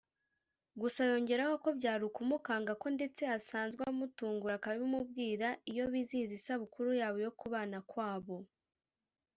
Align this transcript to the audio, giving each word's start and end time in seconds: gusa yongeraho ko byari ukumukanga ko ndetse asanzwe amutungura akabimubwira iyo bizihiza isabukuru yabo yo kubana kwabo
gusa 0.81 1.01
yongeraho 1.09 1.55
ko 1.63 1.69
byari 1.79 2.03
ukumukanga 2.09 2.71
ko 2.81 2.87
ndetse 2.95 3.21
asanzwe 3.37 3.81
amutungura 3.91 4.53
akabimubwira 4.57 5.47
iyo 5.71 5.83
bizihiza 5.93 6.33
isabukuru 6.39 6.89
yabo 7.01 7.17
yo 7.25 7.31
kubana 7.39 7.77
kwabo 7.89 8.37